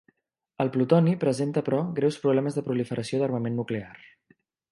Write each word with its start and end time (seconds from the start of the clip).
El 0.63 0.69
plutoni 0.75 1.11
presenta 1.23 1.63
però 1.67 1.81
greus 2.01 2.17
problemes 2.25 2.57
de 2.59 2.65
proliferació 2.69 3.21
d'armament 3.21 3.59
nuclear. 3.61 3.95